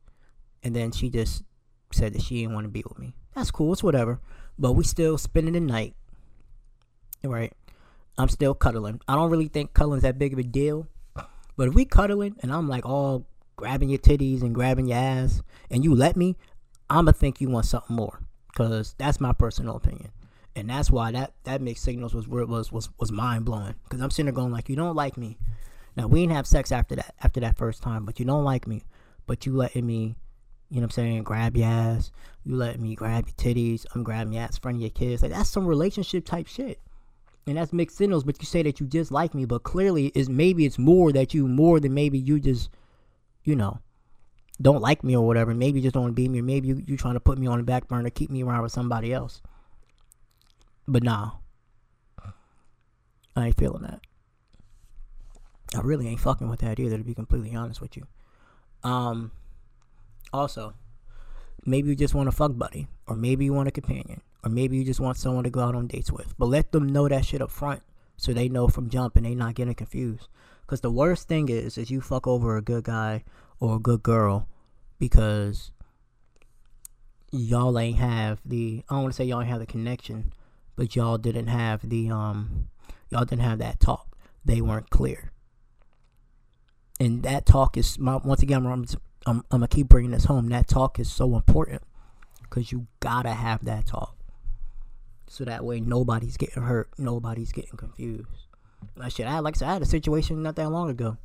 [0.62, 1.42] and then she just
[1.92, 3.16] said that she didn't want to be with me.
[3.34, 3.72] That's cool.
[3.72, 4.20] It's whatever.
[4.56, 5.96] But we still spending the night.
[7.24, 7.52] Right.
[8.16, 9.00] I'm still cuddling.
[9.08, 10.86] I don't really think cuddling's that big of a deal.
[11.56, 15.42] But if we cuddling and I'm like all grabbing your titties and grabbing your ass
[15.70, 16.36] and you let me,
[16.90, 18.20] I'ma think you want something more.
[18.56, 20.10] Cause that's my personal opinion.
[20.56, 23.74] And that's why that, that mixed signals was was was was mind blowing.
[23.88, 25.38] Cause I'm sitting there going like, you don't like me.
[25.96, 28.66] Now we didn't have sex after that after that first time, but you don't like
[28.66, 28.84] me.
[29.26, 30.14] But you letting me,
[30.70, 32.12] you know what I'm saying, grab your ass.
[32.44, 33.86] You letting me grab your titties.
[33.94, 35.22] I'm grabbing your ass in front of your kids.
[35.22, 36.80] Like that's some relationship type shit.
[37.46, 38.24] and that's mixed signals.
[38.24, 41.46] But you say that you dislike me, but clearly is maybe it's more that you
[41.48, 42.70] more than maybe you just,
[43.44, 43.78] you know,
[44.61, 45.54] don't like me or whatever.
[45.54, 47.59] Maybe you just don't be me, or maybe you you trying to put me on
[47.59, 49.42] the back burner, keep me around with somebody else.
[50.87, 51.33] But nah,
[53.37, 54.00] I ain't feeling that.
[55.74, 58.07] I really ain't fucking with that either, to be completely honest with you.
[58.85, 59.33] Um,
[60.33, 60.74] also,
[61.64, 64.76] maybe you just want a fuck buddy, or maybe you want a companion, or maybe
[64.76, 66.37] you just want someone to go out on dates with.
[66.38, 67.83] But let them know that shit up front
[68.16, 70.28] so they know from jump and they not getting confused.
[70.64, 73.24] Because the worst thing is, is you fuck over a good guy
[73.61, 74.48] or a good girl
[74.98, 75.70] because
[77.31, 80.33] y'all ain't have the, I don't want to say y'all ain't have the connection,
[80.77, 82.68] but y'all didn't have the, um,
[83.11, 84.16] y'all didn't have that talk.
[84.44, 85.33] They weren't clear.
[86.98, 88.87] And that talk is, my, once again, I'm,
[89.27, 90.48] I'm, I'm gonna keep bringing this home.
[90.48, 91.83] That talk is so important
[92.42, 94.16] because you gotta have that talk
[95.27, 98.43] so that way nobody's getting hurt, nobody's getting confused.
[99.00, 101.18] I should I like I said, I had a situation not that long ago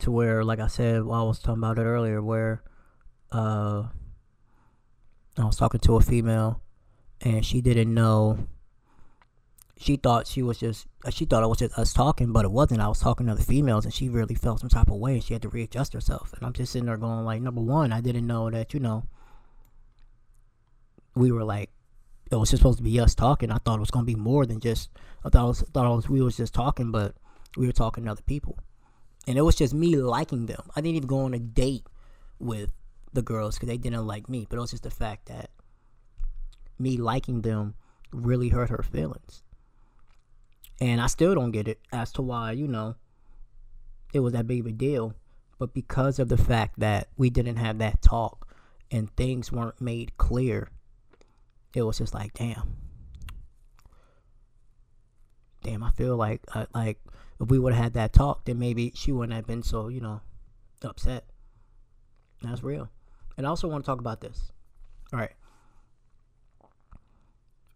[0.00, 2.62] to where, like I said, I was talking about it earlier, where
[3.32, 3.84] uh,
[5.38, 6.60] I was talking to a female
[7.20, 8.46] and she didn't know.
[9.76, 12.50] She thought she was just uh, she thought it was just us talking, but it
[12.52, 12.80] wasn't.
[12.80, 15.24] I was talking to other females, and she really felt some type of way, and
[15.24, 16.32] she had to readjust herself.
[16.32, 19.04] And I'm just sitting there going, like, number one, I didn't know that you know
[21.16, 21.70] we were like
[22.30, 23.50] it was just supposed to be us talking.
[23.50, 24.90] I thought it was gonna be more than just.
[25.24, 27.14] I thought it was, thought was we was just talking, but
[27.56, 28.58] we were talking to other people,
[29.26, 30.62] and it was just me liking them.
[30.74, 31.86] I didn't even go on a date
[32.38, 32.70] with
[33.12, 35.50] the girls because they didn't like me, but it was just the fact that
[36.78, 37.74] me liking them
[38.12, 39.42] really hurt her feelings,
[40.80, 42.96] and I still don't get it as to why you know
[44.12, 45.14] it was that big of a deal,
[45.58, 48.48] but because of the fact that we didn't have that talk
[48.90, 50.68] and things weren't made clear
[51.74, 52.76] it was just like, damn,
[55.62, 55.82] damn.
[55.82, 56.98] I feel like uh, like
[57.40, 60.00] if we would have had that talk, then maybe she wouldn't have been so you
[60.00, 60.20] know
[60.82, 61.24] upset.
[62.42, 62.90] That's real.
[63.36, 64.52] And I also want to talk about this.
[65.12, 65.32] All right.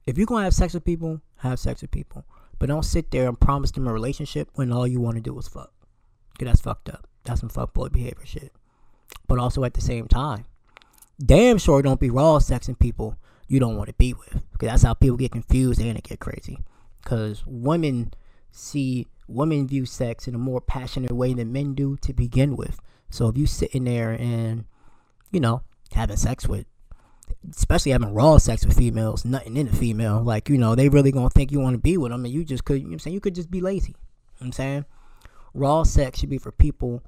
[0.07, 2.25] If you're gonna have sex with people, have sex with people,
[2.59, 5.39] but don't sit there and promise them a relationship when all you want to do
[5.39, 5.73] is fuck.
[6.39, 7.09] Cause that's fucked up.
[7.25, 8.53] That's some fuckboy behavior shit.
[9.27, 10.45] But also at the same time,
[11.23, 13.17] damn sure don't be raw sexing people
[13.49, 14.43] you don't want to be with.
[14.53, 16.59] Because that's how people get confused and get crazy.
[17.03, 18.13] Because women
[18.51, 22.79] see women view sex in a more passionate way than men do to begin with.
[23.11, 24.65] So if you sitting there and
[25.31, 26.67] you know having sex with,
[27.51, 31.13] especially having raw sex with females, nothing in a female, like you know they really
[31.13, 32.81] gonna think you want to be with them, and you just could.
[32.81, 33.93] You know I'm saying you could just be lazy.
[33.93, 34.85] You know I'm saying
[35.55, 37.03] raw sex should be for people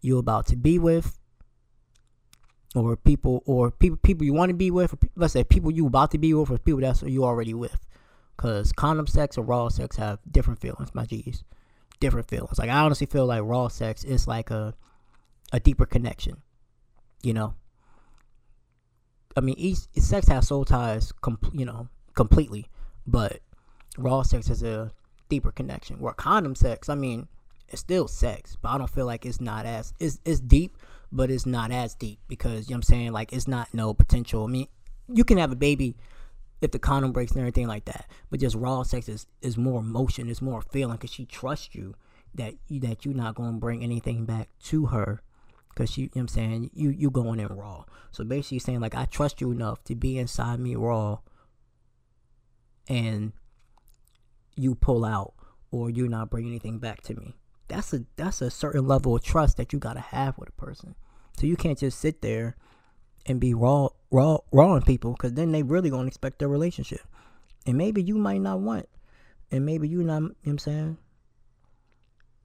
[0.00, 1.18] you're about to be with
[2.76, 5.86] or people or people people you want to be with, or let's say people you
[5.86, 7.78] about to be with, or people that's you already with.
[8.36, 11.42] Cause condom sex or raw sex have different feelings, my G's.
[12.00, 12.58] Different feelings.
[12.58, 14.74] Like I honestly feel like raw sex is like a
[15.52, 16.42] a deeper connection.
[17.22, 17.54] You know.
[19.38, 22.68] I mean, each sex has soul ties, com- you know, completely,
[23.06, 23.40] but
[23.98, 24.92] raw sex is a
[25.28, 25.98] deeper connection.
[25.98, 27.28] Where condom sex, I mean,
[27.68, 30.76] it's still sex, but I don't feel like it's not as it's it's deep,
[31.16, 33.94] but it's not as deep because you know what I'm saying like it's not no
[33.94, 34.44] potential.
[34.44, 34.68] I mean,
[35.08, 35.96] you can have a baby
[36.60, 39.80] if the condom breaks and everything like that, but just raw sex is, is more
[39.80, 41.94] emotion, is more feeling because she trusts you
[42.34, 45.22] that you that you're not to bring anything back to her
[45.70, 47.84] because she you know what I'm saying you you going in raw.
[48.10, 51.20] So basically saying like I trust you enough to be inside me raw
[52.88, 53.32] and
[54.54, 55.32] you pull out
[55.70, 57.36] or you not bring anything back to me
[57.68, 60.94] that's a that's a certain level of trust that you gotta have with a person.
[61.36, 62.56] So you can't just sit there
[63.26, 67.00] and be raw raw raw on people because then they really gonna expect a relationship.
[67.66, 68.88] And maybe you might not want
[69.50, 70.98] and maybe you not you know what I'm saying?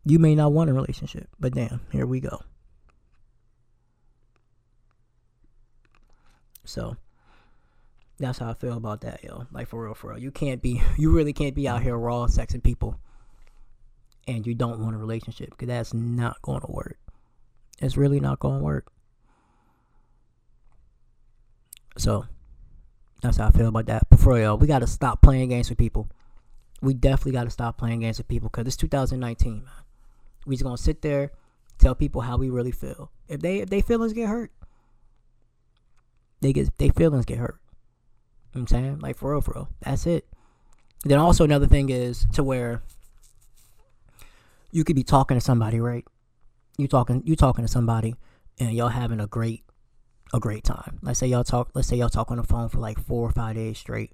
[0.06, 2.42] You may not want a relationship, but damn, here we go.
[6.64, 6.98] So
[8.18, 9.46] that's how I feel about that, yo.
[9.52, 10.20] Like for real, for real.
[10.20, 13.00] You can't be you really can't be out here raw sexing people
[14.28, 16.98] and you don't want a relationship because that's not going to work.
[17.82, 18.92] It's really not going to work.
[21.98, 22.26] So
[23.22, 24.08] that's how I feel about that.
[24.10, 26.10] But for real, we got to stop playing games with people.
[26.82, 29.74] We definitely got to stop playing games with people because it's 2019, man.
[30.46, 31.32] We just gonna sit there,
[31.78, 33.12] tell people how we really feel.
[33.28, 34.52] If they if they feelings get hurt,
[36.42, 37.60] they get they feelings get hurt.
[38.54, 39.70] You know I'm saying like for real, for real.
[39.82, 40.26] That's it.
[41.04, 42.82] then also another thing is to where
[44.72, 46.06] you could be talking to somebody, right?
[46.78, 48.16] You talking you talking to somebody
[48.60, 49.64] and y'all having a great
[50.34, 51.00] a great time.
[51.02, 53.32] Let's say y'all talk let's say y'all talk on the phone for like four or
[53.32, 54.12] five days straight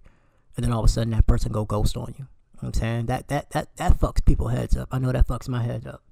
[0.56, 2.28] and then all of a sudden that person go ghost on you.
[2.62, 4.89] I'm saying that that that that fucks people heads up.
[4.91, 6.04] I know that fucks my head up.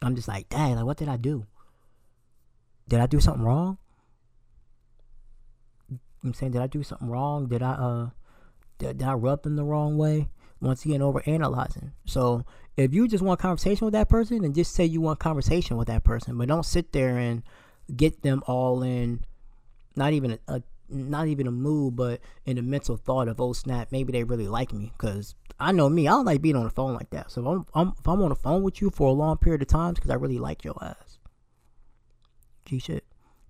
[0.00, 1.46] I'm just like, dang, like what did I do?
[2.88, 3.78] Did I do something wrong?
[6.24, 7.48] I'm saying, did I do something wrong?
[7.48, 8.10] Did I uh
[8.78, 10.28] did, did I rub them the wrong way?
[10.60, 11.92] Once again, over analyzing.
[12.04, 12.44] So
[12.76, 15.88] if you just want conversation with that person, then just say you want conversation with
[15.88, 17.42] that person, but don't sit there and
[17.94, 19.24] get them all in.
[19.96, 23.88] Not even a, not even a mood, but in the mental thought of, oh snap,
[23.90, 24.92] maybe they really like me.
[24.96, 27.30] Because I know me, I don't like being on the phone like that.
[27.30, 29.62] So if I'm, I'm if I'm on the phone with you for a long period
[29.62, 31.18] of times, because I really like your ass.
[32.64, 33.04] G shit.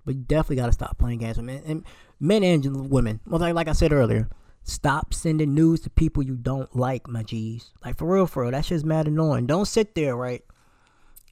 [0.04, 1.84] But you definitely got to stop playing games with men and
[2.18, 3.20] men and women.
[3.26, 4.28] Well, like, like I said earlier,
[4.68, 7.70] stop sending news to people you don't like, my G's.
[7.84, 9.46] Like for real, for real, that shit's mad annoying.
[9.46, 10.44] Don't sit there, right?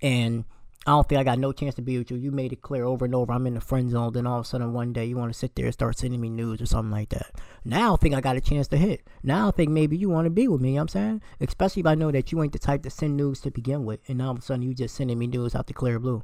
[0.03, 0.45] And
[0.87, 2.17] I don't think I got no chance to be with you.
[2.17, 3.33] You made it clear over and over.
[3.33, 4.13] I'm in the friend zone.
[4.13, 6.21] Then all of a sudden, one day, you want to sit there and start sending
[6.21, 7.33] me news or something like that.
[7.65, 9.07] Now I think I got a chance to hit.
[9.23, 10.71] Now I think maybe you want to be with me.
[10.71, 13.17] You know I'm saying, especially if I know that you ain't the type to send
[13.17, 15.55] news to begin with, and now all of a sudden you just sending me news
[15.55, 16.23] out the clear blue.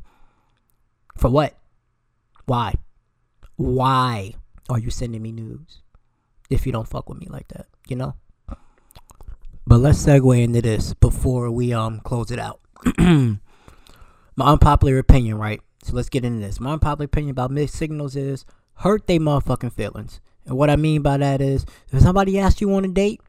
[1.17, 1.59] For what?
[2.47, 2.75] Why?
[3.57, 4.35] Why
[4.71, 5.82] are you sending me news
[6.53, 7.67] if you don't fuck with me like that?
[7.89, 8.15] You know.
[9.67, 12.61] But let's segue into this before we um close it out.
[12.99, 13.39] My
[14.39, 15.61] unpopular opinion, right?
[15.85, 16.61] So let's get into this.
[16.61, 18.45] My unpopular opinion about mixed signals is
[18.77, 20.21] hurt they motherfucking feelings.
[20.47, 23.21] And what I mean by that is if somebody asks you on a date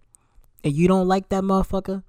[0.64, 2.04] and you don't like that motherfucker,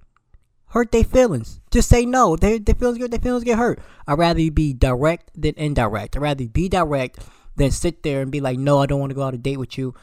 [0.69, 1.59] hurt their feelings.
[1.71, 2.35] Just say no.
[2.35, 3.79] They they feelings get their feelings get hurt.
[4.07, 6.15] I'd rather you be direct than indirect.
[6.15, 7.19] I'd rather be direct
[7.55, 9.57] than sit there and be like, no, I don't want to go out a date
[9.57, 9.93] with you.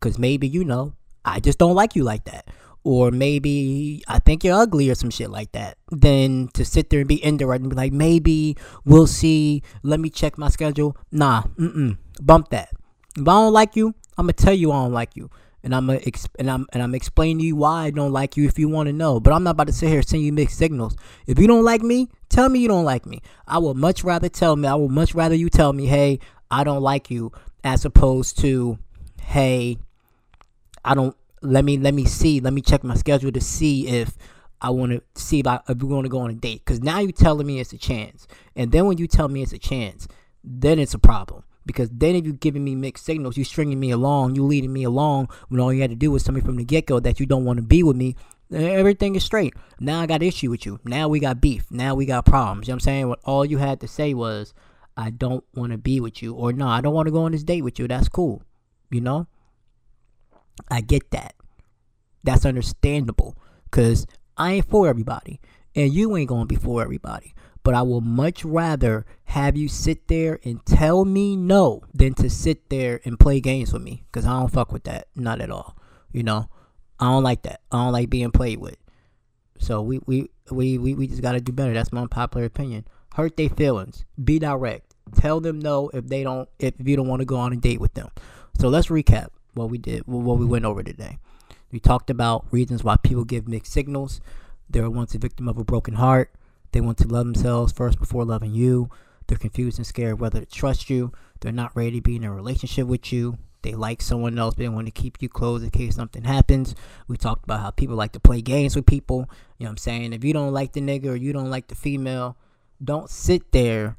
[0.00, 2.48] Cause maybe you know, I just don't like you like that.
[2.84, 5.76] Or maybe I think you're ugly or some shit like that.
[5.90, 9.62] Then to sit there and be indirect and be like, maybe we'll see.
[9.82, 10.96] Let me check my schedule.
[11.10, 11.98] Nah, mm mm.
[12.20, 12.70] Bump that.
[13.16, 15.30] If I don't like you, I'm gonna tell you I don't like you
[15.66, 16.00] and I'm a,
[16.38, 18.86] and I'm and I'm explaining to you why I don't like you if you want
[18.86, 19.18] to know.
[19.18, 20.96] But I'm not about to sit here and send you mixed signals.
[21.26, 23.20] If you don't like me, tell me you don't like me.
[23.48, 24.68] I would much rather tell me.
[24.68, 26.20] I would much rather you tell me, hey,
[26.52, 27.32] I don't like you,
[27.64, 28.78] as opposed to,
[29.20, 29.78] hey,
[30.86, 31.16] I don't.
[31.42, 32.40] Let me let me see.
[32.40, 34.16] Let me check my schedule to see if
[34.60, 36.64] I want to see if, I, if we're going to go on a date.
[36.64, 39.52] Because now you're telling me it's a chance, and then when you tell me it's
[39.52, 40.08] a chance,
[40.42, 41.44] then it's a problem.
[41.66, 44.84] Because then if you're giving me mixed signals, you're stringing me along, you're leading me
[44.84, 47.18] along when all you had to do was tell me from the get go that
[47.18, 48.14] you don't want to be with me.
[48.52, 49.54] Everything is straight.
[49.80, 50.78] Now I got issue with you.
[50.84, 51.66] Now we got beef.
[51.70, 52.68] Now we got problems.
[52.68, 53.08] You know what I'm saying?
[53.08, 54.54] What all you had to say was,
[54.96, 56.34] I don't want to be with you.
[56.34, 57.88] Or no, I don't want to go on this date with you.
[57.88, 58.42] That's cool.
[58.90, 59.26] You know?
[60.70, 61.34] I get that.
[62.24, 63.36] That's understandable.
[63.70, 65.40] Cause I ain't for everybody.
[65.74, 67.34] And you ain't gonna be for everybody.
[67.62, 72.30] But I will much rather have you sit there and tell me no than to
[72.30, 74.04] sit there and play games with me.
[74.06, 75.08] Because I don't fuck with that.
[75.16, 75.76] Not at all.
[76.12, 76.48] You know?
[76.98, 77.60] I don't like that.
[77.70, 78.76] I don't like being played with.
[79.58, 81.74] So we we, we, we, we just gotta do better.
[81.74, 82.86] That's my unpopular opinion.
[83.14, 84.04] Hurt their feelings.
[84.22, 84.94] Be direct.
[85.14, 87.80] Tell them no if they don't if you don't want to go on a date
[87.80, 88.10] with them.
[88.58, 91.18] So let's recap what we did what we went over today.
[91.72, 94.20] We talked about reasons why people give mixed signals.
[94.70, 96.32] They were once a victim of a broken heart.
[96.72, 98.90] They want to love themselves first before loving you.
[99.26, 101.12] They're confused and scared whether to trust you.
[101.40, 103.38] They're not ready to be in a relationship with you.
[103.62, 106.74] They like someone else, but they want to keep you close in case something happens.
[107.08, 109.28] We talked about how people like to play games with people.
[109.58, 110.12] You know what I'm saying?
[110.12, 112.36] If you don't like the nigga or you don't like the female,
[112.82, 113.96] don't sit there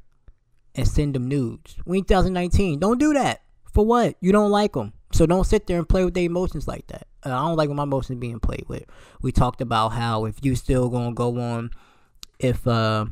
[0.73, 1.75] and send them nudes.
[1.85, 2.79] We in 2019.
[2.79, 3.41] Don't do that.
[3.73, 4.15] For what?
[4.21, 4.93] You don't like them.
[5.11, 7.07] So don't sit there and play with their emotions like that.
[7.23, 8.83] I don't like when my emotions being played with.
[9.21, 11.71] We talked about how if you still gonna go on
[12.39, 13.05] if uh,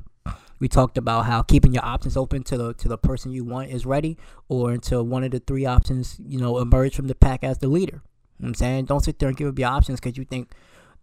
[0.59, 3.71] we talked about how keeping your options open to the to the person you want
[3.71, 7.43] is ready, or until one of the three options you know emerge from the pack
[7.43, 8.01] as the leader.
[8.39, 10.51] You know I'm saying don't sit there and give up your options because you think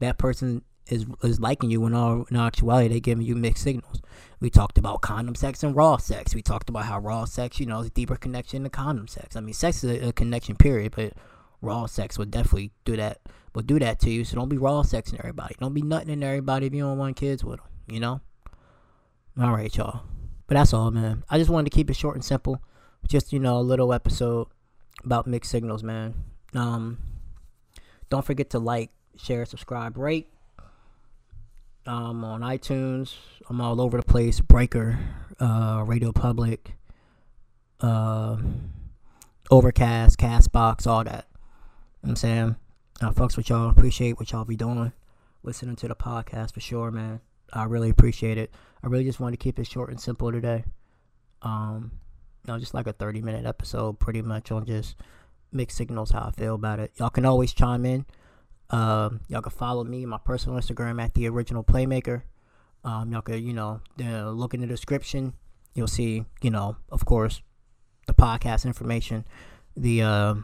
[0.00, 4.00] that person is is liking you when all in actuality they're giving you mixed signals.
[4.40, 6.34] We talked about condom sex and raw sex.
[6.34, 9.36] We talked about how raw sex, you know, is a deeper connection to condom sex.
[9.36, 11.12] I mean, sex is a, a connection period, but
[11.60, 13.20] raw sex would definitely do that.
[13.54, 14.24] Will do that to you.
[14.24, 15.54] So don't be raw sexing everybody.
[15.60, 18.20] Don't be nothing in everybody if you don't want kids with them you know?
[19.40, 20.02] All right, y'all.
[20.46, 21.24] But that's all, man.
[21.30, 22.62] I just wanted to keep it short and simple.
[23.08, 24.48] Just, you know, a little episode
[25.04, 26.14] about mixed signals, man.
[26.54, 26.98] Um,
[28.10, 30.28] don't forget to like, share, subscribe, rate.
[31.84, 33.14] Um, on iTunes,
[33.48, 34.40] I'm all over the place.
[34.40, 34.98] Breaker,
[35.40, 36.76] uh, Radio Public,
[37.80, 38.36] uh,
[39.50, 41.26] Overcast, Castbox, all that.
[42.04, 42.54] I'm saying,
[43.00, 43.68] I fucks with y'all.
[43.68, 44.92] Appreciate what y'all be doing.
[45.42, 47.20] Listening to the podcast for sure, man.
[47.52, 48.52] I really appreciate it.
[48.82, 50.64] I really just wanted to keep it short and simple today.
[51.42, 51.90] Um,
[52.44, 54.96] you know, just like a 30 minute episode, pretty much on just
[55.50, 56.92] mixed signals, how I feel about it.
[56.96, 58.06] Y'all can always chime in.
[58.72, 62.22] Um, y'all can follow me, my personal Instagram at the original playmaker.
[62.84, 65.34] Um, y'all can, you know, look in the description.
[65.74, 67.42] You'll see, you know, of course,
[68.06, 69.24] the podcast information,
[69.76, 70.34] the uh,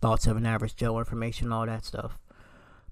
[0.00, 2.18] thoughts of an average Joe information, all that stuff.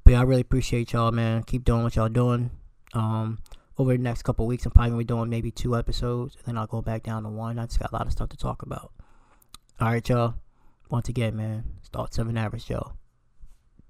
[0.05, 1.43] But yeah, I really appreciate y'all, man.
[1.43, 2.51] Keep doing what y'all doing.
[2.93, 3.39] Um,
[3.79, 6.59] over the next couple weeks, I'm probably gonna be doing maybe two episodes, and then
[6.59, 7.59] I'll go back down to one.
[7.59, 8.93] I just got a lot of stuff to talk about.
[9.81, 10.35] All right, y'all.
[10.91, 12.93] Once again, man, thoughts of an average Joe.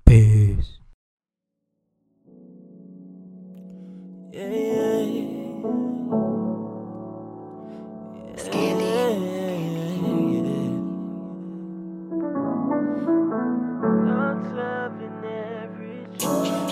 [0.07, 0.79] Peace.
[4.33, 5.07] Yeah, yeah.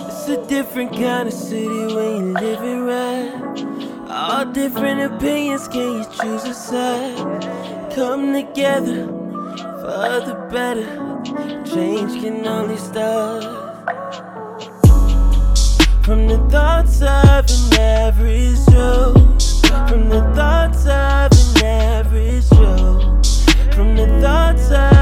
[0.07, 3.32] It's a different kind of city when you live it right.
[4.09, 7.93] All different opinions, can you choose a side?
[7.97, 9.09] Come together
[9.80, 11.53] for the better.
[11.64, 13.42] Change can only start
[16.04, 19.14] from the thoughts of an average Joe.
[19.88, 23.20] From the thoughts of an average Joe.
[23.72, 24.93] From the thoughts of